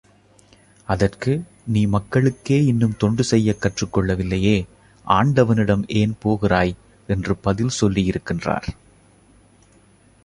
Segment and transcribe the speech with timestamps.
[0.85, 1.43] அதற்கு,
[1.65, 4.67] நீ மக்களுக்கே இன்னும் தொண்டு செய்யக் கற்றுக் கொள்ளவில்லையே,
[5.05, 6.75] ஆண்டவனிடம் ஏன் போகிறாய்,
[7.07, 8.67] என்று பதில் சொல்லியிருக்கின்றார்.